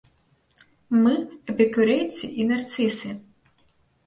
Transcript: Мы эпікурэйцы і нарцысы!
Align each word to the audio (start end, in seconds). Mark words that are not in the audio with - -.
Мы 1.01 1.13
эпікурэйцы 1.53 2.25
і 2.39 2.49
нарцысы! 2.55 3.15